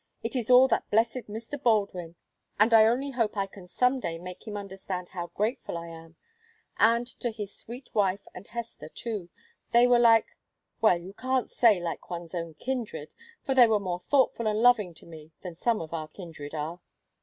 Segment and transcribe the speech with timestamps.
[0.23, 1.61] It is all that blessed Mr.
[1.61, 2.15] Baldwin,
[2.59, 6.15] and I only hope I can some day make him understand how grateful I am
[6.79, 9.29] and to his sweet wife and Hester, too;
[9.73, 10.25] they were like
[10.81, 14.95] well, you can't say like one's own kindred, for they were more thoughtful and loving
[14.95, 16.81] to me than some of our kindred are."